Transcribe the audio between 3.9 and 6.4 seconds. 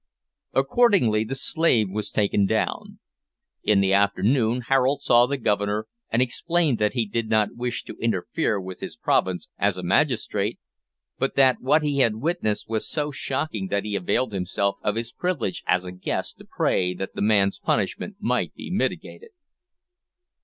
afternoon Harold saw the Governor, and